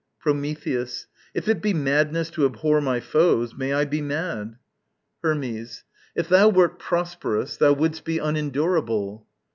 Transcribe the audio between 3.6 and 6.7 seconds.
I be mad! Hermes. If thou